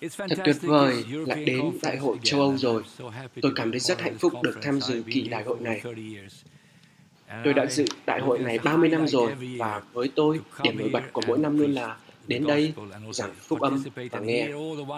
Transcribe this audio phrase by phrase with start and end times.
[0.00, 2.82] Thật tuyệt vời là đến Đại hội châu Âu rồi.
[3.42, 5.82] Tôi cảm thấy rất hạnh phúc được tham dự kỳ đại hội này.
[7.44, 11.02] Tôi đã dự đại hội này 30 năm rồi và với tôi, điểm nổi bật
[11.12, 11.96] của mỗi năm luôn là
[12.26, 12.72] đến đây
[13.12, 14.48] giảng phúc âm và nghe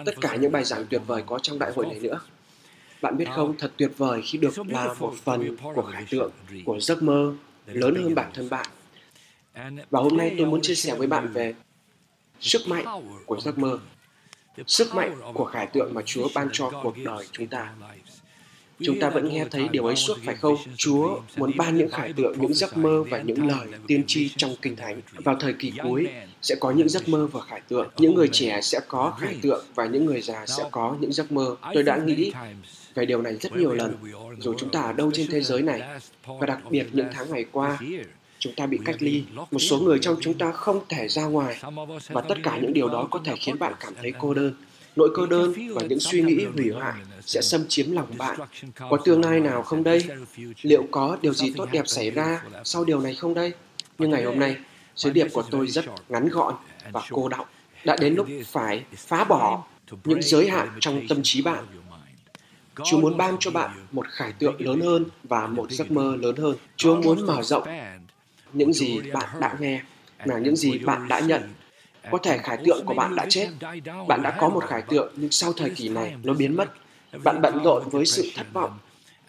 [0.05, 2.19] tất cả những bài giảng tuyệt vời có trong đại hội này nữa.
[3.01, 6.31] Bạn biết không, thật tuyệt vời khi được là một phần của khải tượng,
[6.65, 7.35] của giấc mơ
[7.65, 8.65] lớn hơn bản thân bạn.
[9.89, 11.53] Và hôm nay tôi muốn chia sẻ với bạn về
[12.39, 12.85] sức mạnh
[13.25, 13.79] của giấc mơ,
[14.67, 17.69] sức mạnh của khải tượng mà Chúa ban cho cuộc đời chúng ta.
[18.81, 20.55] Chúng ta vẫn nghe thấy điều ấy suốt phải không?
[20.77, 24.55] Chúa muốn ban những khải tượng, những giấc mơ và những lời tiên tri trong
[24.61, 25.01] Kinh Thánh.
[25.13, 26.07] Vào thời kỳ cuối,
[26.41, 27.89] sẽ có những giấc mơ và khải tượng.
[27.97, 31.31] Những người trẻ sẽ có khải tượng và những người già sẽ có những giấc
[31.31, 31.55] mơ.
[31.73, 32.33] Tôi đã nghĩ
[32.95, 33.95] về điều này rất nhiều lần,
[34.39, 35.81] dù chúng ta ở đâu trên thế giới này.
[36.25, 37.79] Và đặc biệt những tháng ngày qua,
[38.43, 39.23] chúng ta bị cách ly.
[39.51, 41.61] Một số người trong chúng ta không thể ra ngoài.
[42.09, 44.53] Và tất cả những điều đó có thể khiến bạn cảm thấy cô đơn.
[44.95, 48.39] Nỗi cô đơn và những suy nghĩ hủy hoại sẽ xâm chiếm lòng bạn.
[48.89, 50.03] Có tương lai nào không đây?
[50.61, 53.51] Liệu có điều gì tốt đẹp xảy ra sau điều này không đây?
[53.97, 54.55] Nhưng ngày hôm nay,
[54.95, 56.53] sứ điệp của tôi rất ngắn gọn
[56.91, 57.45] và cô đọng.
[57.85, 59.63] Đã đến lúc phải phá bỏ
[60.03, 61.65] những giới hạn trong tâm trí bạn.
[62.85, 66.35] Chúa muốn ban cho bạn một khải tượng lớn hơn và một giấc mơ lớn
[66.35, 66.55] hơn.
[66.77, 67.67] Chúa muốn mở rộng
[68.53, 69.81] những gì bạn đã nghe,
[70.25, 71.41] là những gì bạn đã nhận
[72.11, 73.47] có thể khải tượng của bạn đã chết.
[74.07, 76.73] Bạn đã có một khải tượng nhưng sau thời kỳ này nó biến mất.
[77.23, 78.77] Bạn bận rộn với sự thất vọng,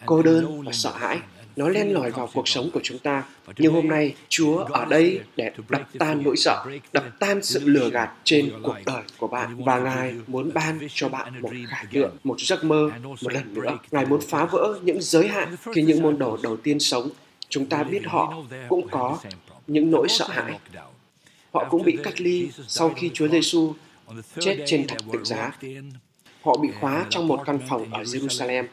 [0.05, 1.19] cô đơn và sợ hãi.
[1.55, 3.23] Nó len lỏi vào cuộc sống của chúng ta.
[3.57, 7.89] Nhưng hôm nay, Chúa ở đây để đập tan nỗi sợ, đập tan sự lừa
[7.89, 9.63] gạt trên cuộc đời của bạn.
[9.63, 13.77] Và Ngài muốn ban cho bạn một khải tượng, một giấc mơ một lần nữa.
[13.91, 17.09] Ngài muốn phá vỡ những giới hạn khi những môn đồ đầu tiên sống.
[17.49, 19.19] Chúng ta biết họ cũng có
[19.67, 20.59] những nỗi sợ hãi.
[21.53, 23.73] Họ cũng bị cách ly sau khi Chúa Giêsu
[24.39, 25.51] chết trên thập tự giá.
[26.41, 28.65] Họ bị khóa trong một căn phòng ở Jerusalem.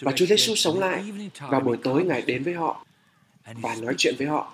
[0.00, 1.04] Và Chúa Giêsu sống lại
[1.40, 2.84] và buổi tối Ngài đến với họ
[3.44, 4.52] và nói chuyện với họ.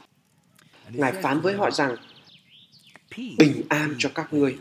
[0.89, 1.97] Ngài phán với họ rằng
[3.39, 4.57] bình an cho các ngươi,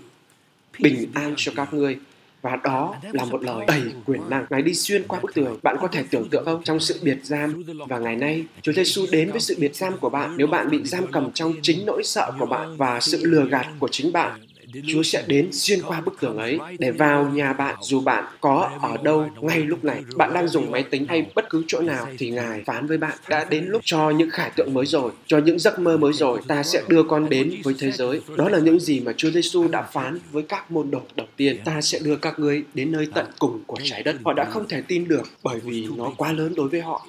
[0.80, 2.00] bình an cho các ngươi
[2.46, 4.46] và đó là một lời đầy quyền năng.
[4.50, 5.60] Ngài đi xuyên qua bức tường.
[5.64, 6.64] Bạn có thể tưởng tượng không?
[6.64, 10.10] Trong sự biệt giam và ngày nay, Chúa Giêsu đến với sự biệt giam của
[10.10, 10.38] bạn.
[10.38, 13.68] Nếu bạn bị giam cầm trong chính nỗi sợ của bạn và sự lừa gạt
[13.80, 14.40] của chính bạn,
[14.88, 18.70] Chúa sẽ đến xuyên qua bức tường ấy để vào nhà bạn dù bạn có
[18.82, 20.04] ở đâu ngay lúc này.
[20.16, 23.18] Bạn đang dùng máy tính hay bất cứ chỗ nào thì Ngài phán với bạn
[23.30, 26.40] đã đến lúc cho những khải tượng mới rồi, cho những giấc mơ mới rồi.
[26.48, 28.22] Ta sẽ đưa con đến với thế giới.
[28.36, 31.58] Đó là những gì mà Chúa Giêsu đã phán với các môn đồ đầu tiên.
[31.66, 34.16] Ta sẽ đưa các ngươi đến nơi tận cùng của trái đất.
[34.26, 37.08] Họ đã không thể tin được bởi vì nó quá lớn đối với họ.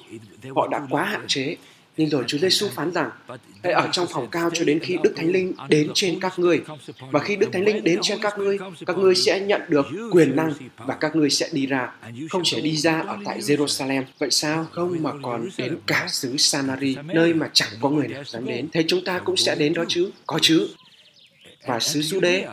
[0.55, 1.55] Họ đã quá hạn chế
[1.97, 3.09] nhưng rồi Chúa Giêsu phán rằng,
[3.63, 6.61] hãy ở trong phòng cao cho đến khi Đức Thánh Linh đến trên các ngươi.
[7.11, 10.35] Và khi Đức Thánh Linh đến trên các ngươi, các ngươi sẽ nhận được quyền
[10.35, 11.91] năng và các ngươi sẽ đi ra.
[12.29, 14.03] Không chỉ đi ra ở tại Jerusalem.
[14.19, 14.65] Vậy sao?
[14.71, 18.69] Không mà còn đến cả xứ Samari, nơi mà chẳng có người nào dám đến.
[18.73, 20.11] Thế chúng ta cũng sẽ đến đó chứ?
[20.27, 20.69] Có chứ.
[21.67, 22.45] Và xứ Jude,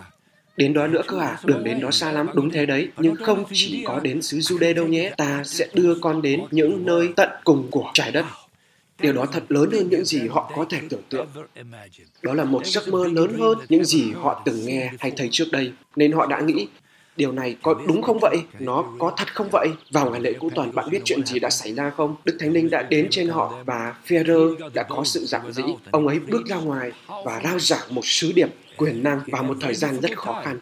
[0.56, 2.88] Đến đó nữa cơ à, đường đến đó xa lắm, đúng thế đấy.
[2.96, 5.12] Nhưng không chỉ có đến xứ Jude đâu nhé.
[5.16, 8.24] Ta sẽ đưa con đến những nơi tận cùng của trái đất.
[9.00, 11.26] Điều đó thật lớn hơn những gì họ có thể tưởng tượng.
[12.22, 15.44] Đó là một giấc mơ lớn hơn những gì họ từng nghe hay thấy trước
[15.52, 15.72] đây.
[15.96, 16.68] Nên họ đã nghĩ,
[17.16, 18.36] điều này có đúng không vậy?
[18.58, 19.68] Nó có thật không vậy?
[19.90, 22.16] Vào ngày lễ cuối tuần, bạn biết chuyện gì đã xảy ra không?
[22.24, 25.62] Đức Thánh Linh đã đến trên họ và Führer đã có sự giảng dĩ.
[25.90, 26.92] Ông ấy bước ra ngoài
[27.24, 30.58] và rao giảng một sứ điệp quyền năng vào một thời gian rất khó khăn.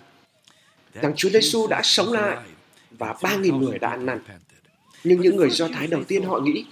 [1.02, 2.36] Rằng Chúa Giêsu đã sống lại
[2.98, 4.20] và 3.000 người đã ăn năn.
[5.04, 6.64] Nhưng những người Do Thái đầu tiên họ nghĩ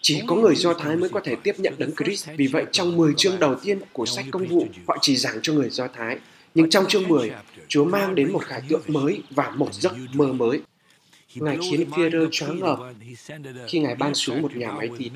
[0.00, 2.28] chỉ có người Do Thái mới có thể tiếp nhận đấng Christ.
[2.36, 5.52] Vì vậy, trong 10 chương đầu tiên của sách công vụ, họ chỉ giảng cho
[5.52, 6.18] người Do Thái.
[6.54, 7.30] Nhưng trong chương 10,
[7.68, 10.60] Chúa mang đến một khải tượng mới và một giấc mơ mới.
[11.34, 12.78] Ngài khiến Führer choáng ngợp
[13.68, 15.12] khi Ngài ban xuống một nhà máy thịt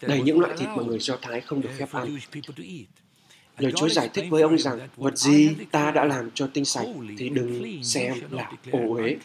[0.00, 2.18] đầy những loại thịt mà người Do Thái không được phép ăn.
[3.58, 6.86] Lời Chúa giải thích với ông rằng, vật gì ta đã làm cho tinh sạch
[7.18, 9.16] thì đừng xem là ổ uế.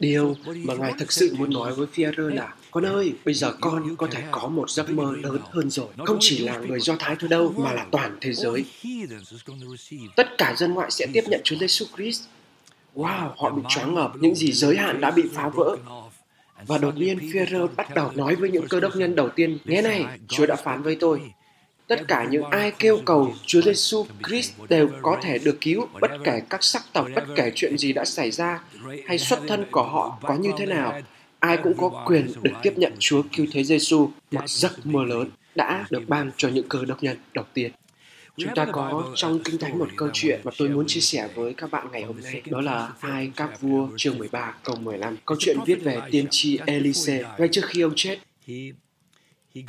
[0.00, 3.96] Điều mà Ngài thực sự muốn nói với Führer là con ơi, bây giờ con
[3.96, 5.86] có thể có một giấc mơ lớn hơn rồi.
[6.04, 8.64] Không chỉ là người Do Thái thôi đâu, mà là toàn thế giới.
[10.16, 12.22] Tất cả dân ngoại sẽ tiếp nhận Chúa Giêsu Christ.
[12.94, 15.76] Wow, họ bị choáng ngợp, những gì giới hạn đã bị phá vỡ.
[16.66, 19.82] Và đột nhiên Führer bắt đầu nói với những cơ đốc nhân đầu tiên, nghe
[19.82, 21.20] này, Chúa đã phán với tôi,
[21.86, 26.10] tất cả những ai kêu cầu Chúa Giêsu Christ đều có thể được cứu, bất
[26.24, 28.60] kể các sắc tộc, bất kể chuyện gì đã xảy ra
[29.06, 31.00] hay xuất thân của họ có như thế nào.
[31.40, 35.30] Ai cũng có quyền được tiếp nhận Chúa cứu thế Giêsu, một giấc mơ lớn
[35.54, 37.72] đã được ban cho những cơ đốc nhân đầu tiên.
[38.36, 41.54] Chúng ta có trong Kinh Thánh một câu chuyện mà tôi muốn chia sẻ với
[41.54, 42.42] các bạn ngày hôm nay.
[42.46, 45.16] Đó là hai các vua chương 13 câu 15.
[45.26, 47.24] Câu chuyện viết về tiên tri Elise.
[47.38, 48.18] Ngay trước khi ông chết,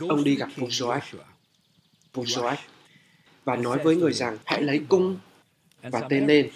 [0.07, 1.17] ông đi gặp vua Joach.
[2.13, 2.55] Vua Joach
[3.45, 5.17] và nói với người rằng hãy lấy cung
[5.81, 6.49] và tên lên.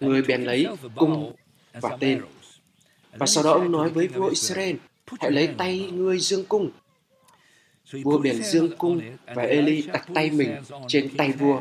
[0.00, 1.32] Người bèn lấy cung
[1.72, 2.22] và tên.
[3.12, 4.76] Và sau đó ông nói với vua Israel,
[5.20, 6.70] hãy lấy tay ngươi dương cung
[7.92, 9.00] Vua bèn dương cung
[9.34, 10.56] và Eli đặt tay mình
[10.88, 11.60] trên tay vua.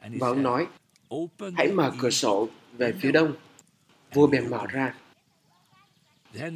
[0.00, 0.66] Và ông nói,
[1.56, 3.32] hãy mở cửa sổ về phía đông.
[4.14, 4.94] Vua bèn mở ra.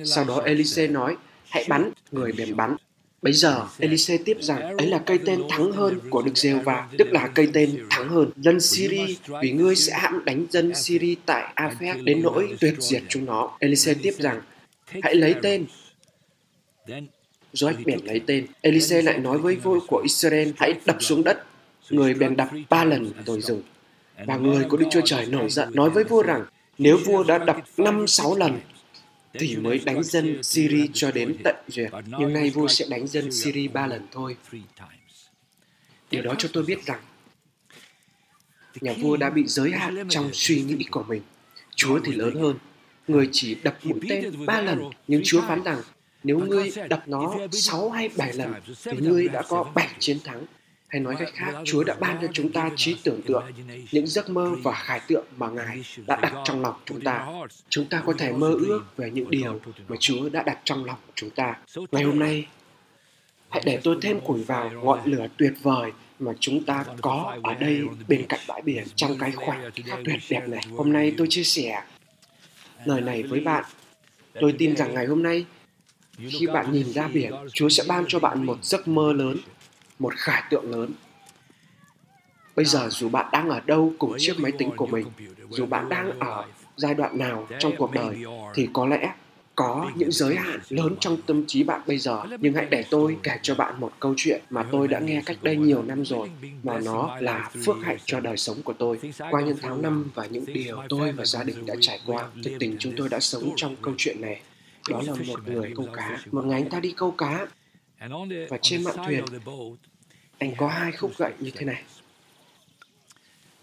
[0.05, 1.17] Sau đó Elise nói,
[1.49, 2.77] hãy bắn, người bèn bắn.
[3.23, 6.89] Bây giờ, Elise tiếp rằng, ấy là cây tên thắng hơn của Đức giê va
[6.99, 8.31] tức là cây tên thắng hơn.
[8.37, 13.03] Dân Syri, vì ngươi sẽ hãm đánh dân Syri tại Aphek đến nỗi tuyệt diệt
[13.09, 13.57] chúng nó.
[13.61, 14.41] Elise tiếp rằng,
[15.03, 15.67] hãy lấy tên
[17.55, 18.47] Joach bèn lấy tên.
[18.61, 21.45] Elise lại nói với vua của Israel, hãy đập xuống đất.
[21.91, 23.63] Người bèn đập ba lần rồi dừng.
[24.27, 26.45] Và người của Đức Chúa Trời nổi giận, nói với vua rằng,
[26.79, 28.59] nếu vua đã đập năm sáu lần,
[29.33, 31.91] thì mới đánh dân Syria cho đến tận duyệt.
[32.19, 34.37] Nhưng nay vua sẽ đánh dân Syria ba lần thôi.
[36.11, 37.01] Điều đó cho tôi biết rằng,
[38.81, 41.23] nhà vua đã bị giới hạn trong suy nghĩ của mình.
[41.75, 42.59] Chúa thì lớn hơn.
[43.09, 45.83] Người chỉ đập mũi tên ba lần, nhưng Chúa phán rằng
[46.25, 48.53] nếu ngươi đập nó 6 hay 7 lần,
[48.85, 50.47] thì ngươi đã có 7 chiến thắng.
[50.97, 53.45] Hay nói cách khác, Chúa đã ban cho chúng ta trí tưởng tượng,
[53.93, 57.27] những giấc mơ và khải tượng mà Ngài đã đặt trong lòng chúng ta.
[57.69, 60.99] Chúng ta có thể mơ ước về những điều mà Chúa đã đặt trong lòng
[61.15, 61.55] chúng ta.
[61.93, 62.47] Ngày hôm nay,
[63.49, 67.55] hãy để tôi thêm củi vào ngọn lửa tuyệt vời mà chúng ta có ở
[67.55, 70.63] đây bên cạnh bãi biển trong cái khoảnh khắc tuyệt đẹp này.
[70.77, 71.83] Hôm nay tôi chia sẻ
[72.85, 73.65] lời này với bạn.
[74.41, 75.45] Tôi tin rằng ngày hôm nay
[76.29, 79.37] khi bạn nhìn ra biển, Chúa sẽ ban cho bạn một giấc mơ lớn,
[79.99, 80.91] một khải tượng lớn.
[82.57, 85.07] Bây giờ dù bạn đang ở đâu cùng chiếc máy tính của mình,
[85.51, 86.45] dù bạn đang ở
[86.77, 89.15] giai đoạn nào trong cuộc đời, thì có lẽ
[89.55, 92.23] có những giới hạn lớn trong tâm trí bạn bây giờ.
[92.41, 95.37] Nhưng hãy để tôi kể cho bạn một câu chuyện mà tôi đã nghe cách
[95.43, 96.31] đây nhiều năm rồi
[96.63, 98.99] mà nó là phước hạnh cho đời sống của tôi.
[99.31, 102.53] Qua những tháng năm và những điều tôi và gia đình đã trải qua thực
[102.59, 104.41] tình chúng tôi đã sống trong câu chuyện này.
[104.91, 107.47] Đó là một người câu cá một ngày anh ta đi câu cá
[108.49, 109.25] và trên mạn thuyền
[110.39, 111.83] anh có hai khúc gậy như thế này.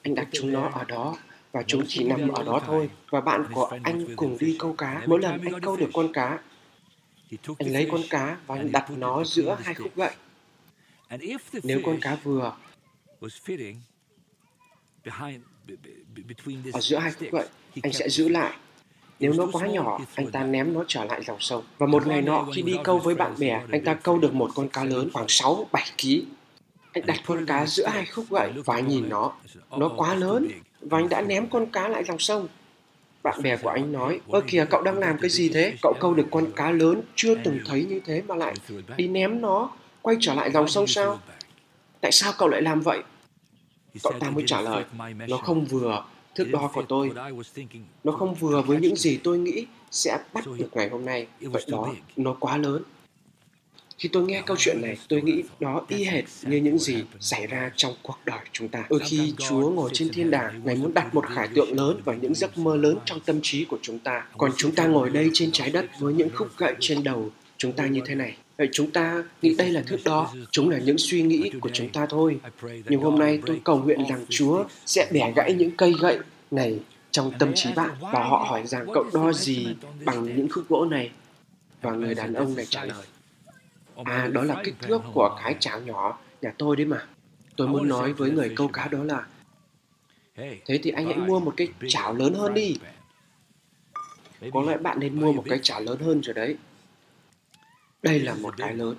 [0.01, 1.17] Anh đặt chúng nó ở đó
[1.51, 5.03] và chúng chỉ nằm ở đó thôi và bạn của anh cùng đi câu cá.
[5.07, 6.39] Mỗi lần anh câu được con cá
[7.57, 10.11] anh lấy con cá và anh đặt nó giữa hai khúc gậy.
[11.63, 12.57] Nếu con cá vừa
[16.73, 17.47] ở giữa hai khúc gậy
[17.83, 18.57] anh sẽ giữ lại
[19.19, 21.63] nếu nó quá nhỏ, anh ta ném nó trở lại dòng sông.
[21.77, 24.51] Và một ngày nọ khi đi câu với bạn bè, anh ta câu được một
[24.55, 25.63] con cá lớn khoảng 6-7
[26.01, 26.25] kg.
[26.93, 29.31] Anh đặt con cá giữa hai khúc gậy và anh nhìn nó.
[29.77, 30.47] Nó quá lớn
[30.81, 32.47] và anh đã ném con cá lại dòng sông.
[33.23, 35.73] Bạn bè của anh nói, ơ kìa cậu đang làm cái gì thế?
[35.81, 38.53] Cậu câu được con cá lớn chưa từng thấy như thế mà lại
[38.97, 39.69] đi ném nó
[40.01, 41.19] quay trở lại dòng sông sao?
[42.01, 42.99] Tại sao cậu lại làm vậy?
[44.03, 44.83] Cậu ta mới trả lời,
[45.27, 46.03] nó không vừa
[46.35, 47.11] thước đo của tôi.
[48.03, 51.27] Nó không vừa với những gì tôi nghĩ sẽ bắt được ngày hôm nay.
[51.41, 52.83] Vậy đó, nó quá lớn.
[53.97, 57.47] Khi tôi nghe câu chuyện này, tôi nghĩ đó y hệt như những gì xảy
[57.47, 58.85] ra trong cuộc đời chúng ta.
[58.89, 62.15] Đôi khi Chúa ngồi trên thiên đàng, Ngài muốn đặt một khải tượng lớn và
[62.15, 64.27] những giấc mơ lớn trong tâm trí của chúng ta.
[64.37, 67.73] Còn chúng ta ngồi đây trên trái đất với những khúc gậy trên đầu chúng
[67.73, 68.37] ta như thế này.
[68.57, 71.89] Vậy chúng ta nghĩ đây là thước đo, chúng là những suy nghĩ của chúng
[71.89, 72.39] ta thôi.
[72.61, 76.19] Nhưng hôm nay tôi cầu nguyện rằng Chúa sẽ bẻ gãy những cây gậy
[76.51, 76.79] này
[77.11, 79.67] trong tâm trí bạn và họ hỏi rằng cậu đo gì
[80.05, 81.11] bằng những khúc gỗ này?
[81.81, 83.05] Và người đàn ông này trả lời
[84.03, 87.07] à đó là kích thước của cái chảo nhỏ nhà tôi đấy mà.
[87.55, 89.25] Tôi muốn nói với người câu cá đó là
[90.65, 92.75] thế thì anh hãy mua một cái chảo lớn hơn đi.
[94.53, 96.57] Có lẽ bạn nên mua một cái chảo lớn hơn rồi đấy
[98.03, 98.95] đây là một cái lớn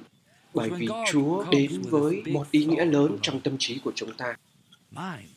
[0.55, 4.37] bởi vì chúa đến với một ý nghĩa lớn trong tâm trí của chúng ta.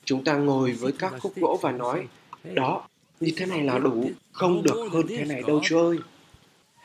[0.05, 2.07] Chúng ta ngồi với các khúc gỗ và nói
[2.53, 2.87] đó
[3.19, 5.97] như thế này là đủ không được hơn thế này đâu chúa ơi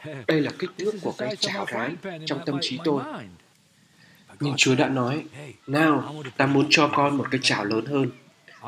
[0.27, 1.97] đây là kích thước của cái chảo rán
[2.27, 3.03] trong tâm trí tôi.
[4.41, 5.25] nhưng chúa đã nói
[5.67, 8.11] nào ta muốn cho con một cái chảo lớn hơn.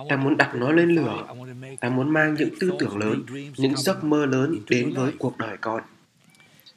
[0.08, 1.34] Ta muốn đặt nó lên lửa.
[1.80, 3.22] Ta muốn mang những tư tưởng lớn
[3.56, 5.82] những giấc mơ lớn đến với cuộc đời con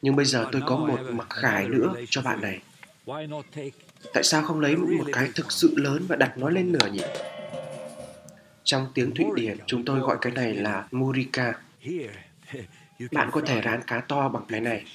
[0.01, 2.61] nhưng bây giờ tôi có một mặc khải nữa cho bạn này
[4.13, 7.03] tại sao không lấy một cái thực sự lớn và đặt nó lên lửa nhỉ
[8.67, 11.53] trong tiếng Thụy Điển, chúng tôi gọi cái này là Murika.
[13.11, 14.85] Bạn có thể rán cá to bằng cái này.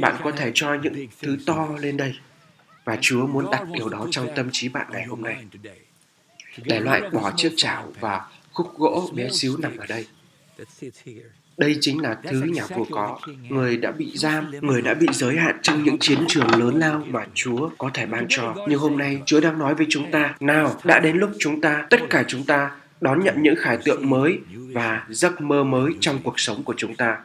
[0.00, 2.14] Bạn có thể cho những thứ to lên đây.
[2.84, 5.44] Và Chúa muốn đặt điều đó trong tâm trí bạn ngày hôm nay.
[6.56, 10.06] Để loại bỏ chiếc chảo và khúc gỗ bé xíu nằm ở đây.
[11.58, 13.18] Đây chính là thứ nhà vua có.
[13.48, 17.02] Người đã bị giam, người đã bị giới hạn trong những chiến trường lớn lao
[17.06, 18.54] mà Chúa có thể ban cho.
[18.68, 21.86] Nhưng hôm nay Chúa đang nói với chúng ta, nào, đã đến lúc chúng ta,
[21.90, 24.38] tất cả chúng ta đón nhận những khải tượng mới
[24.72, 27.18] và giấc mơ mới trong cuộc sống của chúng ta.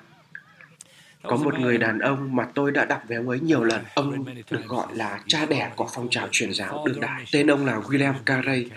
[1.23, 3.81] Có một người đàn ông mà tôi đã đọc về ông ấy nhiều lần.
[3.95, 7.23] Ông được gọi là cha đẻ của phong trào truyền giáo đương đại.
[7.31, 8.69] Tên ông là William Carey.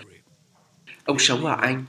[1.04, 1.84] Ông sống ở Anh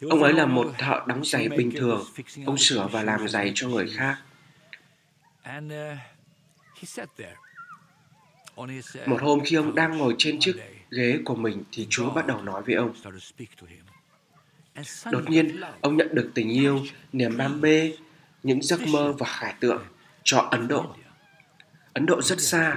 [0.00, 2.04] Ông ấy là một thợ đóng giày bình thường.
[2.46, 4.18] Ông sửa và làm giày cho người khác.
[9.06, 10.56] Một hôm khi ông đang ngồi trên chiếc
[10.90, 12.92] ghế của mình thì Chúa bắt đầu nói với ông.
[15.10, 16.80] Đột nhiên, ông nhận được tình yêu,
[17.12, 17.92] niềm đam mê,
[18.42, 19.82] những giấc mơ và khải tượng
[20.24, 20.94] cho Ấn Độ.
[21.92, 22.76] Ấn Độ rất xa,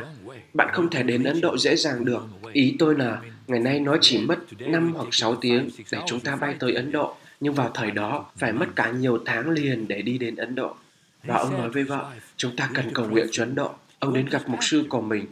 [0.53, 2.21] bạn không thể đến Ấn Độ dễ dàng được.
[2.53, 6.36] Ý tôi là ngày nay nó chỉ mất 5 hoặc 6 tiếng để chúng ta
[6.36, 10.01] bay tới Ấn Độ, nhưng vào thời đó phải mất cả nhiều tháng liền để
[10.01, 10.75] đi đến Ấn Độ.
[11.24, 13.74] Và ông nói với vợ, chúng ta cần cầu nguyện cho Ấn Độ.
[14.00, 15.25] Ông đến gặp mục sư của mình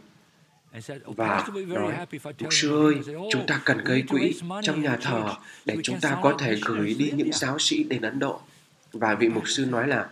[1.06, 1.94] và nói,
[2.40, 2.94] mục sư ơi,
[3.32, 5.34] chúng ta cần gây quỹ trong nhà thờ
[5.64, 8.40] để chúng ta có thể gửi đi những giáo sĩ đến Ấn Độ.
[8.92, 10.08] Và vị mục sư nói là,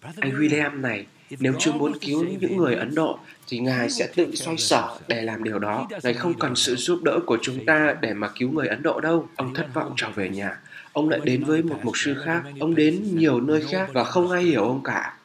[0.00, 3.18] anh William này, nếu Chúa muốn cứu những người Ấn Độ
[3.48, 5.88] thì Ngài sẽ tự xoay sở để làm điều đó.
[6.02, 9.00] Ngài không cần sự giúp đỡ của chúng ta để mà cứu người Ấn Độ
[9.00, 9.28] đâu.
[9.36, 10.58] Ông thất vọng trở về nhà.
[10.92, 12.42] Ông lại đến với một mục sư khác.
[12.60, 15.16] Ông đến nhiều nơi khác và không ai hiểu ông cả.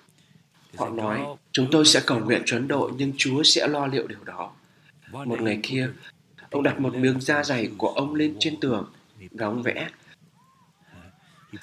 [0.77, 1.19] Họ nói,
[1.51, 4.51] chúng tôi sẽ cầu nguyện cho Ấn Độ nhưng Chúa sẽ lo liệu điều đó.
[5.11, 5.89] Một ngày kia,
[6.49, 8.91] ông đặt một miếng da dày của ông lên trên tường
[9.31, 9.89] và ông vẽ.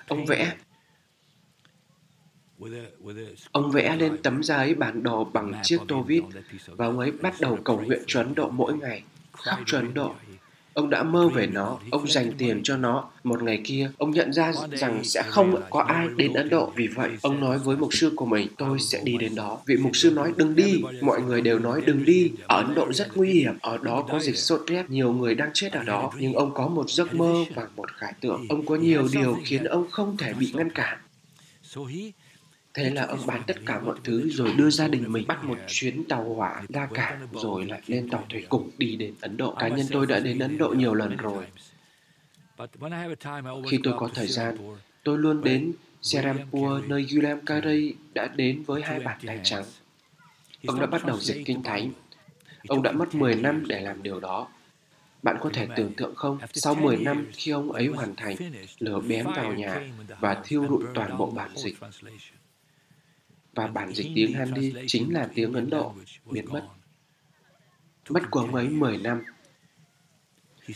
[0.09, 0.53] Ông vẽ
[3.53, 6.23] Ông vẽ lên tấm giấy bản đồ bằng chiếc tô vít
[6.67, 9.95] và ông ấy bắt đầu cầu nguyện cho Ấn Độ mỗi ngày, khóc cho Ấn
[9.95, 10.15] Độ.
[10.75, 13.11] Ông đã mơ về nó, ông dành tiền cho nó.
[13.25, 16.73] Một ngày kia, ông nhận ra rằng sẽ không có ai đến Ấn Độ.
[16.77, 19.59] Vì vậy, ông nói với mục sư của mình, tôi sẽ đi đến đó.
[19.67, 20.83] Vị mục sư nói, đừng đi.
[21.01, 22.33] Mọi người đều nói, đừng đi.
[22.47, 23.59] Ở Ấn Độ rất nguy hiểm.
[23.61, 26.13] Ở đó có dịch sốt rét, nhiều người đang chết ở đó.
[26.19, 28.47] Nhưng ông có một giấc mơ và một khải tượng.
[28.49, 30.99] Ông có nhiều điều khiến ông không thể bị ngăn cản.
[32.79, 35.59] Thế là ông bán tất cả mọi thứ rồi đưa gia đình mình bắt một
[35.67, 39.55] chuyến tàu hỏa ra cảng rồi lại lên tàu thủy cùng đi đến Ấn Độ.
[39.59, 41.45] Cá nhân tôi đã đến Ấn Độ nhiều lần rồi.
[43.71, 44.57] Khi tôi có thời gian,
[45.03, 49.65] tôi luôn đến Serampur nơi Gulam Carey đã đến với hai bàn tay trắng.
[50.67, 51.93] Ông đã bắt đầu dịch kinh thánh.
[52.69, 54.49] Ông đã mất 10 năm để làm điều đó.
[55.23, 58.37] Bạn có thể tưởng tượng không, sau 10 năm khi ông ấy hoàn thành,
[58.79, 59.81] lửa bén vào nhà
[60.21, 61.77] và thiêu rụi toàn bộ bản dịch
[63.59, 65.95] và bản dịch tiếng Hindi chính là tiếng Ấn Độ
[66.31, 66.67] biến mất.
[68.09, 69.25] Mất của ông ấy 10 năm.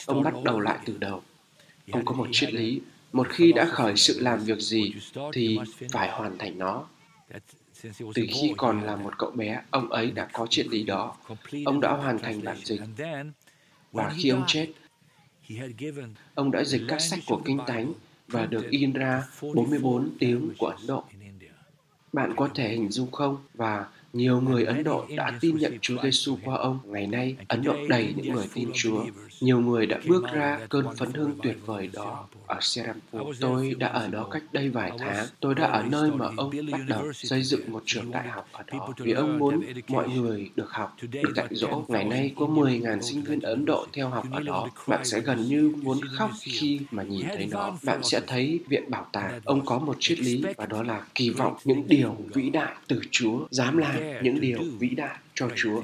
[0.07, 1.23] Ông bắt đầu lại từ đầu.
[1.91, 2.81] Ông có một triết lý,
[3.13, 4.95] một khi đã khởi sự làm việc gì
[5.33, 5.59] thì
[5.93, 6.87] phải hoàn thành nó.
[7.93, 11.17] Từ khi còn là một cậu bé, ông ấy đã có triết lý đó.
[11.65, 12.81] Ông đã hoàn thành bản dịch.
[13.93, 14.69] Và khi ông chết,
[16.35, 17.93] ông đã dịch các sách của Kinh Thánh
[18.29, 19.25] và được in ra
[19.55, 21.05] 44 tiếng của Ấn Độ.
[22.13, 23.37] Bạn có thể hình dung không?
[23.55, 26.79] Và nhiều người Ấn Độ đã tin nhận Chúa Giêsu qua ông.
[26.85, 29.05] Ngày nay, Ấn Độ đầy những người tin Chúa.
[29.41, 33.41] Nhiều người đã bước ra cơn phấn hưng tuyệt vời đó ở Serampur.
[33.41, 35.27] Tôi đã ở đó cách đây vài tháng.
[35.41, 38.63] Tôi đã ở nơi mà ông bắt đầu xây dựng một trường đại học ở
[38.73, 38.89] đó.
[38.99, 41.85] Vì ông muốn mọi người được học, được dạy dỗ.
[41.89, 44.69] Ngày nay có 10.000 sinh viên Ấn Độ theo học ở đó.
[44.87, 47.77] Bạn sẽ gần như muốn khóc khi mà nhìn thấy nó.
[47.83, 49.41] Bạn sẽ thấy viện bảo tàng.
[49.45, 53.01] Ông có một triết lý và đó là kỳ vọng những điều vĩ đại từ
[53.11, 55.83] Chúa, dám làm những điều vĩ đại cho Chúa.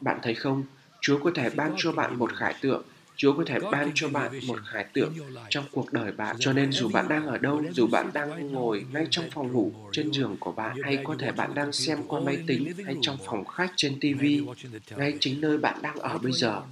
[0.00, 0.64] Bạn thấy không?
[1.00, 2.82] Chúa có thể ban cho bạn một khải tượng.
[3.16, 5.14] Chúa có thể ban cho bạn một khải tượng
[5.48, 6.36] trong cuộc đời bạn.
[6.38, 9.72] Cho nên dù bạn đang ở đâu, dù bạn đang ngồi ngay trong phòng ngủ,
[9.92, 13.16] trên giường của bạn, hay có thể bạn đang xem qua máy tính, hay trong
[13.26, 14.24] phòng khách trên TV,
[14.96, 16.62] ngay chính nơi bạn đang ở bây giờ,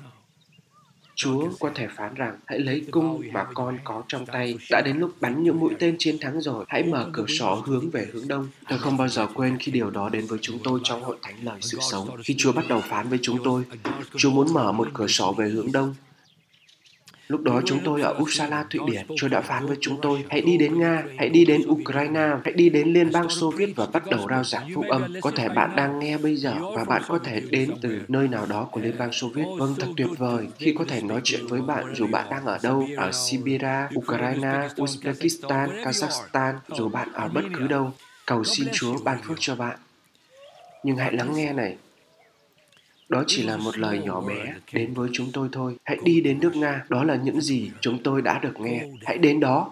[1.14, 4.58] Chúa có thể phán rằng hãy lấy cung mà con có trong tay.
[4.70, 7.90] Đã đến lúc bắn những mũi tên chiến thắng rồi, hãy mở cửa sổ hướng
[7.90, 8.48] về hướng đông.
[8.68, 11.34] Tôi không bao giờ quên khi điều đó đến với chúng tôi trong hội thánh
[11.42, 12.08] lời sự sống.
[12.24, 13.62] Khi Chúa bắt đầu phán với chúng tôi,
[14.16, 15.94] Chúa muốn mở một cửa sổ về hướng đông
[17.32, 19.06] Lúc đó chúng tôi ở Uppsala, Thụy Điển.
[19.16, 22.52] Chúa đã phán với chúng tôi, hãy đi đến Nga, hãy đi đến Ukraine, hãy
[22.52, 25.14] đi đến Liên bang Xô Viết và bắt đầu rao giảng phúc âm.
[25.20, 28.46] Có thể bạn đang nghe bây giờ và bạn có thể đến từ nơi nào
[28.46, 29.44] đó của Liên bang Xô Viết.
[29.58, 32.58] Vâng, thật tuyệt vời khi có thể nói chuyện với bạn dù bạn đang ở
[32.62, 37.92] đâu, ở Siberia, Ukraine, Uzbekistan, Kazakhstan, dù bạn ở bất cứ đâu.
[38.26, 39.78] Cầu xin Chúa ban phước cho bạn.
[40.82, 41.76] Nhưng hãy lắng nghe này,
[43.12, 45.76] đó chỉ là một lời nhỏ bé đến với chúng tôi thôi.
[45.84, 48.86] Hãy đi đến nước Nga, đó là những gì chúng tôi đã được nghe.
[49.04, 49.70] Hãy đến đó.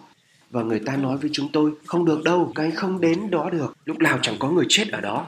[0.50, 3.50] Và người ta nói với chúng tôi, không được đâu, các anh không đến đó
[3.50, 3.76] được.
[3.84, 5.26] Lúc nào chẳng có người chết ở đó.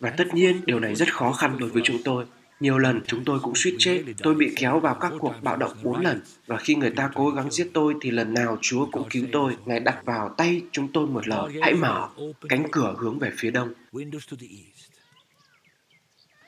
[0.00, 2.24] Và tất nhiên, điều này rất khó khăn đối với chúng tôi.
[2.60, 4.02] Nhiều lần chúng tôi cũng suýt chết.
[4.22, 6.20] Tôi bị kéo vào các cuộc bạo động bốn lần.
[6.46, 9.56] Và khi người ta cố gắng giết tôi thì lần nào Chúa cũng cứu tôi.
[9.64, 11.52] Ngài đặt vào tay chúng tôi một lời.
[11.60, 12.08] Hãy mở
[12.48, 13.72] cánh cửa hướng về phía đông.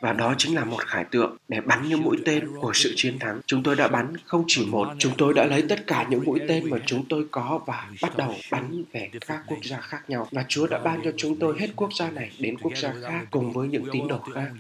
[0.02, 3.18] Và đó chính là một khải tượng để bắn những mũi tên của sự chiến
[3.18, 3.40] thắng.
[3.47, 6.40] Chúng tôi đã bắn không chỉ một, chúng tôi đã lấy tất cả những mũi
[6.49, 10.28] tên mà chúng tôi có và bắt đầu bắn về các quốc gia khác nhau.
[10.32, 13.26] Và Chúa đã ban cho chúng tôi hết quốc gia này đến quốc gia khác
[13.30, 14.50] cùng với những tín đồ khác.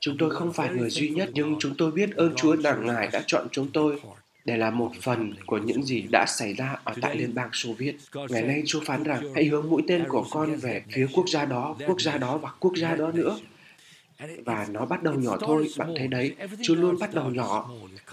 [0.00, 3.08] Chúng tôi không phải người duy nhất nhưng chúng tôi biết ơn Chúa rằng Ngài
[3.12, 4.00] đã chọn chúng tôi
[4.44, 7.72] để là một phần của những gì đã xảy ra ở tại Liên bang Xô
[7.78, 7.96] Viết.
[8.28, 11.44] Ngày nay Chúa phán rằng hãy hướng mũi tên của con về phía quốc gia
[11.44, 13.38] đó, quốc gia đó và quốc gia đó nữa
[14.44, 17.70] và nó bắt đầu nhỏ thôi bạn thấy đấy chúa luôn bắt đầu nhỏ.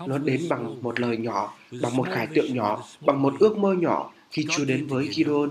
[0.08, 3.74] nó đến bằng một lời nhỏ bằng một khải tượng nhỏ bằng một ước mơ
[3.74, 4.14] nhỏ.
[4.32, 5.50] Khi chúa đến với Gideon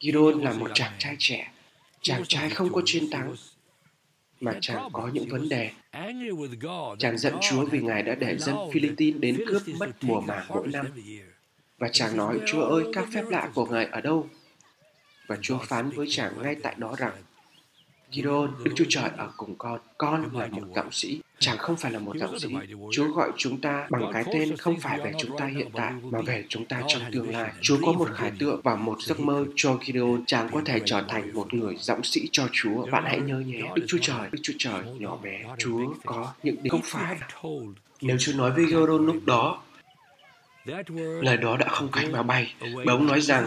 [0.00, 1.52] Gideon là một chàng trai trẻ.
[2.02, 3.34] Chàng trai không có chiến thắng
[4.40, 5.70] mà chàng có những vấn đề.
[6.98, 10.66] chàng giận chúa vì ngài đã để dân philippines đến cướp mất mùa màng mỗi
[10.66, 10.86] năm.
[11.78, 14.28] và chàng nói chúa ơi các phép lạ của ngài ở đâu?
[15.30, 17.12] và chúa phán với chàng ngay tại đó rằng
[18.12, 19.78] Gideon, Đức Chúa Trời ở cùng con.
[19.98, 21.20] Con là một đạo sĩ.
[21.38, 22.48] Chàng không phải là một đạo sĩ.
[22.92, 26.20] Chúa gọi chúng ta bằng cái tên không phải về chúng ta hiện tại, mà
[26.26, 27.52] về chúng ta trong tương lai.
[27.60, 30.24] Chúa có một khải tượng và một giấc mơ cho Gideon.
[30.26, 32.86] Chàng có thể trở thành một người giọng sĩ cho Chúa.
[32.86, 35.44] Bạn hãy nhớ nhé, Đức Chúa Trời, Đức Chúa Trời nhỏ bé.
[35.58, 37.18] Chúa có những điều không phải.
[38.00, 39.62] Nếu Chúa nói với Gideon lúc đó,
[41.20, 42.54] lời đó đã không cánh mà bay.
[42.60, 43.46] Bởi ông nói rằng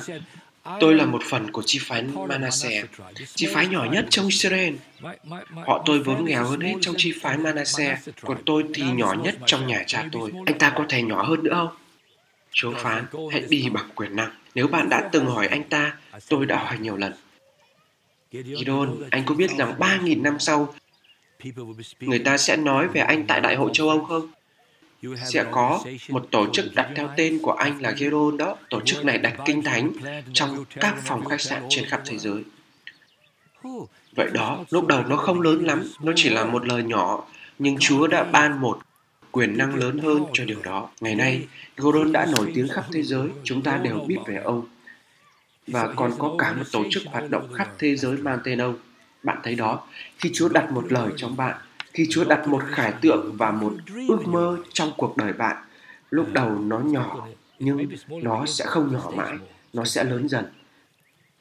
[0.79, 2.85] Tôi là một phần của chi phái Manasseh,
[3.35, 4.73] chi phái nhỏ nhất trong Israel.
[5.65, 9.35] Họ tôi vốn nghèo hơn hết trong chi phái Manasseh, còn tôi thì nhỏ nhất
[9.45, 10.31] trong nhà cha tôi.
[10.45, 11.75] Anh ta có thể nhỏ hơn nữa không?
[12.51, 14.31] Chúa phán, hãy đi bằng quyền năng.
[14.55, 15.97] Nếu bạn đã từng hỏi anh ta,
[16.29, 17.13] tôi đã hỏi nhiều lần.
[18.31, 20.73] Gideon, anh có biết rằng 3.000 năm sau,
[21.99, 24.31] người ta sẽ nói về anh tại Đại hội châu Âu không?
[25.25, 28.57] Sẽ có một tổ chức đặt theo tên của anh là Geron đó.
[28.69, 29.91] Tổ chức này đặt kinh thánh
[30.33, 32.43] trong các phòng khách sạn trên khắp thế giới.
[34.15, 37.25] Vậy đó, lúc đầu nó không lớn lắm, nó chỉ là một lời nhỏ,
[37.59, 38.79] nhưng Chúa đã ban một
[39.31, 40.89] quyền năng lớn hơn cho điều đó.
[41.01, 44.67] Ngày nay, Goron đã nổi tiếng khắp thế giới, chúng ta đều biết về ông.
[45.67, 48.77] Và còn có cả một tổ chức hoạt động khắp thế giới mang tên ông.
[49.23, 49.87] Bạn thấy đó,
[50.17, 51.57] khi Chúa đặt một lời trong bạn,
[51.93, 53.73] khi Chúa đặt một khải tượng và một
[54.07, 55.65] ước mơ trong cuộc đời bạn,
[56.09, 57.27] lúc đầu nó nhỏ,
[57.59, 59.37] nhưng nó sẽ không nhỏ mãi,
[59.73, 60.45] nó sẽ lớn dần.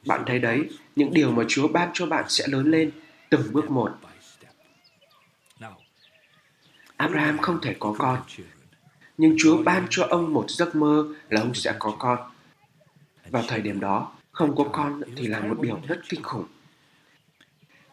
[0.06, 2.90] Bạn thấy đấy, những điều mà Chúa ban cho bạn sẽ lớn lên
[3.30, 3.90] từng bước một.
[6.96, 8.18] Abraham không thể có con,
[9.18, 12.18] nhưng Chúa ban cho ông một giấc mơ là ông sẽ có con.
[13.30, 16.46] Vào thời điểm đó, không có con thì là một điều rất kinh khủng.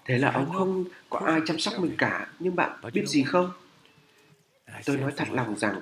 [0.10, 3.52] Thế là ông không có ai chăm sóc mình cả, nhưng bạn biết gì không?
[4.86, 5.82] Tôi nói thật lòng rằng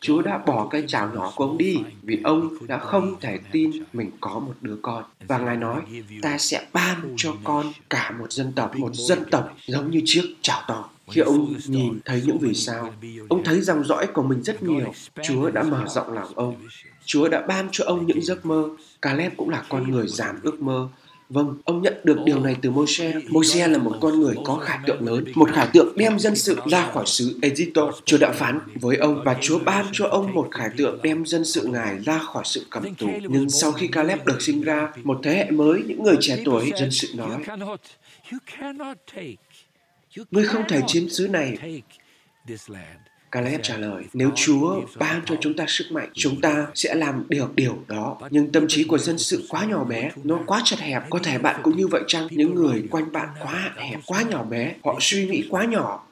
[0.00, 3.70] Chúa đã bỏ cây chảo nhỏ của ông đi vì ông đã không thể tin
[3.92, 5.04] mình có một đứa con.
[5.28, 5.82] Và Ngài nói,
[6.22, 10.34] ta sẽ ban cho con cả một dân tộc, một dân tộc giống như chiếc
[10.42, 10.90] chảo to.
[11.10, 12.94] Khi ông nhìn thấy những vì sao,
[13.28, 14.92] ông thấy dòng dõi của mình rất nhiều.
[15.22, 16.54] Chúa đã mở rộng lòng ông.
[17.04, 18.68] Chúa đã ban cho ông những giấc mơ.
[19.02, 20.88] Caleb cũng là con người giảm ước mơ
[21.32, 23.12] Vâng, ông nhận được điều này từ Moshe.
[23.28, 26.56] Moshe là một con người có khả tượng lớn, một khả tượng đem dân sự
[26.70, 27.90] ra khỏi xứ Egypto.
[28.04, 31.44] Chúa đã phán với ông và Chúa ban cho ông một khả tượng đem dân
[31.44, 33.08] sự ngài ra khỏi sự cầm tù.
[33.28, 36.72] Nhưng sau khi Caleb được sinh ra, một thế hệ mới, những người trẻ tuổi,
[36.76, 37.38] dân sự nói,
[40.30, 41.58] Ngươi không thể chiếm xứ này
[43.32, 47.24] Caleb trả lời, nếu Chúa ban cho chúng ta sức mạnh, chúng ta sẽ làm
[47.28, 48.18] được điều đó.
[48.30, 51.10] Nhưng tâm trí của dân sự quá nhỏ bé, nó quá chật hẹp.
[51.10, 52.26] Có thể bạn cũng như vậy chăng?
[52.30, 56.06] Những người quanh bạn quá hạn hẹp, quá nhỏ bé, họ suy nghĩ quá nhỏ.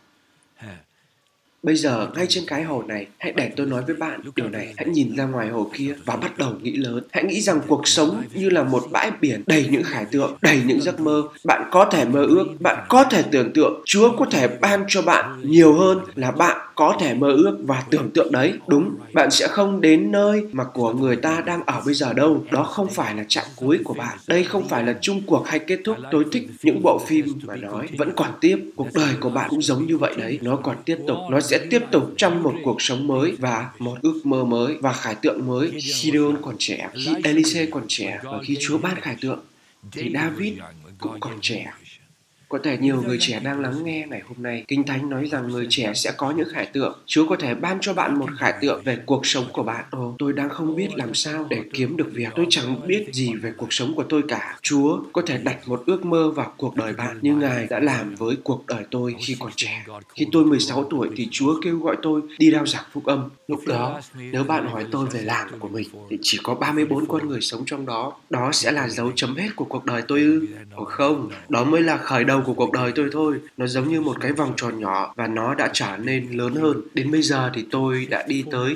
[1.62, 4.74] Bây giờ, ngay trên cái hồ này, hãy để tôi nói với bạn điều này.
[4.76, 7.04] Hãy nhìn ra ngoài hồ kia và bắt đầu nghĩ lớn.
[7.12, 10.62] Hãy nghĩ rằng cuộc sống như là một bãi biển đầy những khải tượng, đầy
[10.66, 11.22] những giấc mơ.
[11.44, 13.82] Bạn có thể mơ ước, bạn có thể tưởng tượng.
[13.84, 17.84] Chúa có thể ban cho bạn nhiều hơn là bạn có thể mơ ước và
[17.90, 18.52] tưởng tượng đấy.
[18.66, 22.44] Đúng, bạn sẽ không đến nơi mà của người ta đang ở bây giờ đâu.
[22.50, 24.18] Đó không phải là trạng cuối của bạn.
[24.26, 25.96] Đây không phải là chung cuộc hay kết thúc.
[26.10, 28.58] Tôi thích những bộ phim mà nói vẫn còn tiếp.
[28.76, 30.38] Cuộc đời của bạn cũng giống như vậy đấy.
[30.42, 31.16] Nó còn tiếp tục.
[31.30, 34.92] Nó sẽ tiếp tục trong một cuộc sống mới và một ước mơ mới và
[34.92, 35.72] khải tượng mới.
[35.80, 39.38] Gideon còn trẻ, khi Elise còn trẻ và khi Chúa ban khải tượng
[39.92, 40.52] thì David
[40.98, 41.72] cũng còn trẻ.
[42.50, 44.64] Có thể nhiều người trẻ đang lắng nghe ngày hôm nay.
[44.68, 46.98] Kinh Thánh nói rằng người trẻ sẽ có những khải tượng.
[47.06, 49.84] Chúa có thể ban cho bạn một khải tượng về cuộc sống của bạn.
[49.90, 52.28] Ồ, tôi đang không biết làm sao để kiếm được việc.
[52.36, 54.58] Tôi chẳng biết gì về cuộc sống của tôi cả.
[54.62, 58.14] Chúa có thể đặt một ước mơ vào cuộc đời bạn như Ngài đã làm
[58.14, 59.84] với cuộc đời tôi khi còn trẻ.
[60.14, 63.28] Khi tôi 16 tuổi thì Chúa kêu gọi tôi đi rao giảng phúc âm.
[63.48, 67.28] Lúc đó, nếu bạn hỏi tôi về làng của mình thì chỉ có 34 con
[67.28, 68.12] người sống trong đó.
[68.30, 70.46] Đó sẽ là dấu chấm hết của cuộc đời tôi ư?
[70.74, 73.38] Ồ không, đó mới là khởi đầu của cuộc đời tôi thôi.
[73.56, 76.80] Nó giống như một cái vòng tròn nhỏ và nó đã trở nên lớn hơn.
[76.94, 78.74] Đến bây giờ thì tôi đã đi tới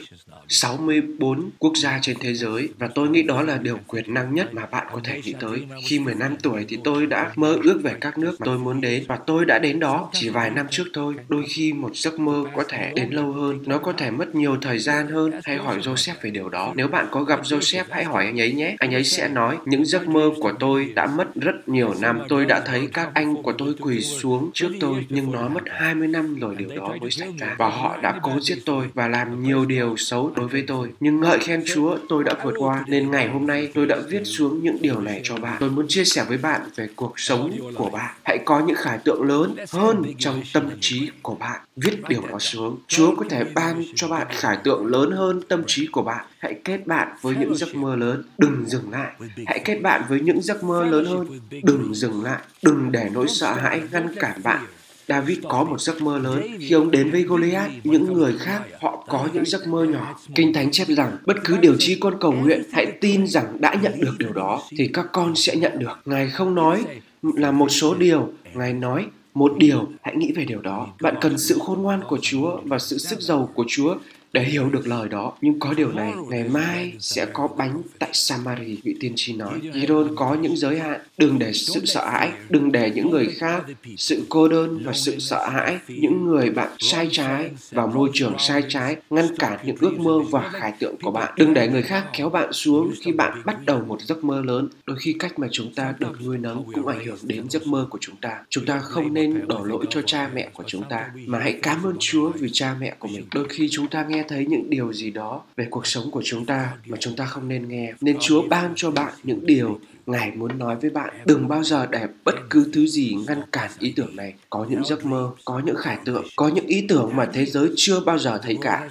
[0.48, 4.54] 64 quốc gia trên thế giới và tôi nghĩ đó là điều quyền năng nhất
[4.54, 5.66] mà bạn có thể nghĩ tới.
[5.84, 9.04] Khi 15 tuổi thì tôi đã mơ ước về các nước mà tôi muốn đến
[9.08, 11.14] và tôi đã đến đó chỉ vài năm trước thôi.
[11.28, 14.56] Đôi khi một giấc mơ có thể đến lâu hơn, nó có thể mất nhiều
[14.62, 15.30] thời gian hơn.
[15.44, 16.72] Hãy hỏi Joseph về điều đó.
[16.76, 18.76] Nếu bạn có gặp Joseph hãy hỏi anh ấy nhé.
[18.78, 22.20] Anh ấy sẽ nói những giấc mơ của tôi đã mất rất nhiều năm.
[22.28, 26.08] Tôi đã thấy các anh của tôi quỳ xuống trước tôi nhưng nó mất 20
[26.08, 29.42] năm rồi điều đó mới xảy ra và họ đã cố giết tôi và làm
[29.42, 30.88] nhiều điều xấu đối với tôi.
[31.00, 34.22] Nhưng ngợi khen Chúa, tôi đã vượt qua nên ngày hôm nay tôi đã viết
[34.24, 35.56] xuống những điều này cho bạn.
[35.60, 38.14] Tôi muốn chia sẻ với bạn về cuộc sống của bạn.
[38.24, 41.60] Hãy có những khải tượng lớn hơn trong tâm trí của bạn.
[41.76, 42.78] Viết điều đó xuống.
[42.88, 46.24] Chúa có thể ban cho bạn khải tượng lớn hơn tâm trí của bạn.
[46.38, 48.22] Hãy kết bạn với những giấc mơ lớn.
[48.38, 49.12] Đừng dừng lại.
[49.46, 51.40] Hãy kết bạn với những giấc mơ lớn hơn.
[51.62, 52.38] Đừng dừng lại.
[52.62, 54.64] Đừng để nỗi sợ hãi ngăn cản bạn
[55.08, 57.70] David có một giấc mơ lớn khi ông đến với Goliath.
[57.84, 60.20] Những người khác họ có những giấc mơ nhỏ.
[60.34, 63.74] Kinh Thánh chép rằng bất cứ điều chi con cầu nguyện, hãy tin rằng đã
[63.82, 65.98] nhận được điều đó thì các con sẽ nhận được.
[66.04, 66.84] Ngài không nói
[67.22, 70.88] là một số điều, Ngài nói một điều, hãy nghĩ về điều đó.
[71.00, 73.96] Bạn cần sự khôn ngoan của Chúa và sự sức giàu của Chúa
[74.34, 75.32] để hiểu được lời đó.
[75.40, 79.60] Nhưng có điều này, ngày mai sẽ có bánh tại Samari, vị tiên tri nói.
[79.74, 81.00] Giron có những giới hạn.
[81.18, 83.64] Đừng để sự sợ hãi, đừng để những người khác,
[83.96, 88.34] sự cô đơn và sự sợ hãi, những người bạn sai trái và môi trường
[88.38, 91.34] sai trái, ngăn cản những ước mơ và khải tượng của bạn.
[91.36, 94.68] Đừng để người khác kéo bạn xuống khi bạn bắt đầu một giấc mơ lớn.
[94.86, 97.86] Đôi khi cách mà chúng ta được nuôi nấng cũng ảnh hưởng đến giấc mơ
[97.90, 98.38] của chúng ta.
[98.50, 101.86] Chúng ta không nên đổ lỗi cho cha mẹ của chúng ta, mà hãy cảm
[101.86, 103.26] ơn Chúa vì cha mẹ của mình.
[103.34, 106.46] Đôi khi chúng ta nghe thấy những điều gì đó về cuộc sống của chúng
[106.46, 107.92] ta mà chúng ta không nên nghe.
[108.00, 111.14] Nên chúa ban cho bạn những điều ngài muốn nói với bạn.
[111.26, 114.34] Đừng bao giờ để bất cứ thứ gì ngăn cản ý tưởng này.
[114.50, 117.68] Có những giấc mơ, có những khải tượng, có những ý tưởng mà thế giới
[117.76, 118.90] chưa bao giờ thấy cả.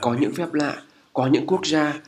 [0.00, 2.00] Có những phép lạ, có những quốc gia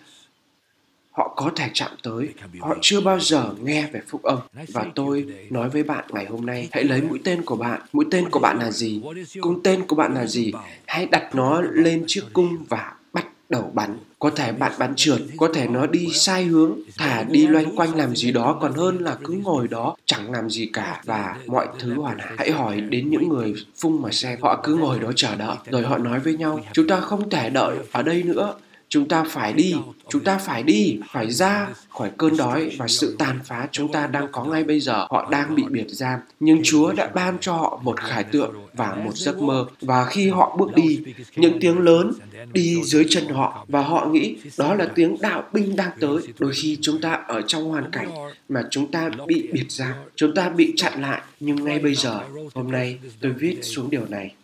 [1.12, 2.29] họ có thể chạm tới.
[2.61, 4.38] Họ chưa bao giờ nghe về phúc âm.
[4.68, 7.81] Và tôi nói với bạn ngày hôm nay hãy lấy mũi tên của bạn.
[7.92, 9.03] Mũi tên của bạn là gì?
[9.40, 10.53] cung tên của bạn là gì?
[10.87, 13.96] hãy đặt nó lên chiếc cung và bắt đầu bắn.
[14.18, 17.96] Có thể bạn bắn trượt có thể nó đi sai hướng thả đi loanh quanh
[17.96, 21.03] làm gì đó còn hơn là cứ ngồi đó chẳng làm gì cả.
[21.05, 24.38] Và mọi thứ hoàn hảo hãy hỏi đến những người phung mà xem.
[24.42, 27.51] họ cứ ngồi đó chờ đợi rồi họ nói với nhau chúng ta không thể
[27.51, 28.55] đợi ở đây nữa
[28.92, 29.74] chúng ta phải đi
[30.09, 34.07] chúng ta phải đi phải ra khỏi cơn đói và sự tàn phá chúng ta
[34.07, 37.52] đang có ngay bây giờ họ đang bị biệt giam nhưng chúa đã ban cho
[37.52, 41.02] họ một khải tượng và một giấc mơ và khi họ bước đi
[41.37, 42.12] những tiếng lớn
[42.52, 46.52] đi dưới chân họ và họ nghĩ đó là tiếng đạo binh đang tới đôi
[46.55, 48.09] khi chúng ta ở trong hoàn cảnh
[48.48, 52.20] mà chúng ta bị biệt giam chúng ta bị chặn lại nhưng ngay bây giờ
[52.55, 54.35] hôm nay tôi viết xuống điều này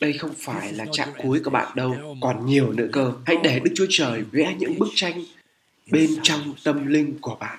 [0.00, 3.12] đây không phải là chặng cuối của bạn đâu, còn nhiều nữa cơ.
[3.26, 5.24] Hãy để Đức Chúa Trời vẽ những bức tranh
[5.90, 7.58] bên trong tâm linh của bạn.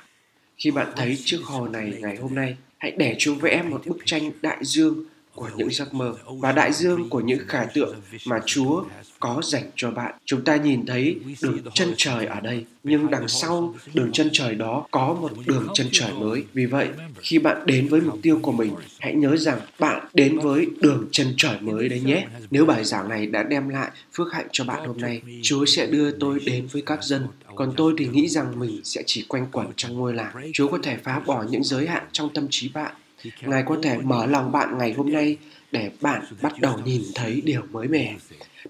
[0.57, 3.97] Khi bạn thấy chiếc hồ này ngày hôm nay, hãy để Chúa vẽ một bức
[4.05, 5.05] tranh đại dương
[5.39, 8.83] của những giấc mơ và đại dương của những khải tượng mà Chúa
[9.19, 10.13] có dành cho bạn.
[10.25, 14.55] Chúng ta nhìn thấy đường chân trời ở đây, nhưng đằng sau đường chân trời
[14.55, 16.43] đó có một đường chân trời mới.
[16.53, 16.87] Vì vậy,
[17.19, 21.07] khi bạn đến với mục tiêu của mình, hãy nhớ rằng bạn đến với đường
[21.11, 22.27] chân trời mới đấy nhé.
[22.51, 25.87] Nếu bài giảng này đã đem lại phước hạnh cho bạn hôm nay, Chúa sẽ
[25.87, 27.27] đưa tôi đến với các dân.
[27.55, 30.51] Còn tôi thì nghĩ rằng mình sẽ chỉ quanh quẩn trong ngôi làng.
[30.53, 32.95] Chúa có thể phá bỏ những giới hạn trong tâm trí bạn
[33.41, 35.37] Ngài có thể mở lòng bạn ngày hôm nay
[35.71, 38.15] để bạn bắt đầu nhìn thấy điều mới mẻ.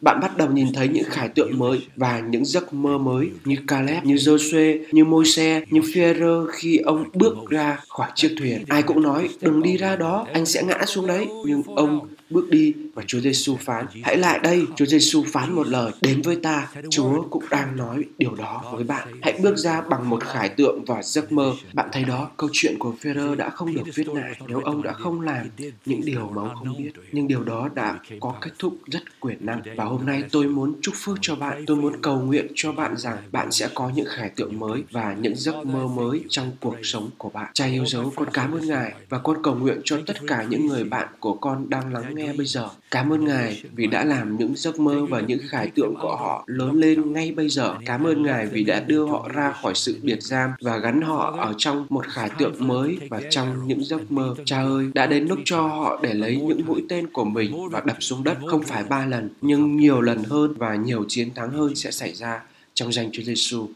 [0.02, 3.56] Bạn bắt đầu nhìn thấy những khải tượng mới và những giấc mơ mới như
[3.68, 8.64] Caleb, như Joshua, như Môi-se, như Phêrô khi ông bước ra khỏi chiếc thuyền.
[8.68, 11.28] Ai cũng nói đừng đi ra đó, anh sẽ ngã xuống đấy.
[11.46, 14.66] Nhưng ông bước đi và Chúa Giêsu phán, hãy lại đây.
[14.76, 16.68] Chúa Giêsu phán một lời, đến với ta.
[16.90, 19.08] Chúa cũng đang nói điều đó với bạn.
[19.22, 21.54] Hãy bước ra bằng một khải tượng và giấc mơ.
[21.74, 24.94] Bạn thấy đó, câu chuyện của Phêrô đã không được viết lại nếu ông đã
[24.94, 25.48] không làm
[25.86, 26.92] những điều mà ông không biết.
[27.12, 29.62] Nhưng điều đó đã có kết thúc rất quyền năng.
[29.76, 31.64] Và hôm nay tôi muốn chúc phước cho bạn.
[31.66, 35.16] Tôi muốn cầu nguyện cho bạn rằng bạn sẽ có những khải tượng mới và
[35.22, 37.52] những giấc mơ mới trong cuộc sống của bạn.
[37.54, 40.68] Cha yêu dấu, con cảm ơn Ngài và con cầu nguyện cho tất cả những
[40.68, 42.70] người bạn của con đang lắng nghe bây giờ.
[42.92, 46.44] Cảm ơn Ngài vì đã làm những giấc mơ và những khải tượng của họ
[46.48, 47.76] lớn lên ngay bây giờ.
[47.86, 51.38] Cảm ơn Ngài vì đã đưa họ ra khỏi sự biệt giam và gắn họ
[51.40, 54.36] ở trong một khải tượng mới và trong những giấc mơ.
[54.46, 57.82] Cha ơi, đã đến lúc cho họ để lấy những mũi tên của mình và
[57.86, 61.52] đập xuống đất không phải ba lần nhưng nhiều lần hơn và nhiều chiến thắng
[61.52, 62.42] hơn sẽ xảy ra
[62.74, 63.68] trong danh Chúa Giêsu.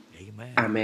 [0.56, 0.82] Amen.